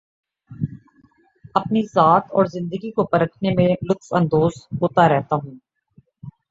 [1.55, 5.55] اپنی ذات اور زندگی کو پرکھنے میں لطف اندوز ہوتا رہتا ہوں